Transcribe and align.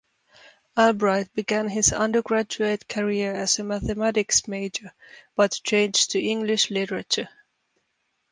Albright 0.75 1.31
began 1.35 1.69
his 1.69 1.93
undergraduate 1.93 2.87
career 2.87 3.35
as 3.35 3.59
a 3.59 3.63
mathematics 3.63 4.47
major, 4.47 4.91
but 5.35 5.61
changed 5.63 6.09
to 6.09 6.19
English 6.19 6.71
literature. 6.71 7.29